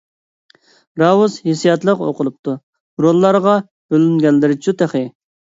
[1.01, 2.55] راۋرۇس ھېسسىياتلىق ئوقۇلۇپتۇ.
[3.05, 3.55] روللارغا
[3.93, 5.05] بۆلۈنگەنلىرىچۇ تېخى!